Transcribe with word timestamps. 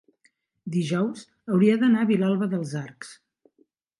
dijous 0.75 1.25
hauria 1.57 1.75
d'anar 1.83 2.01
a 2.05 2.09
Vilalba 2.13 2.49
dels 2.55 2.75
Arcs. 2.83 3.15